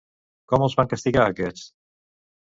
Com 0.53 0.63
els 0.67 0.75
van 0.79 0.89
castigar 0.95 1.27
aquests? 1.27 1.69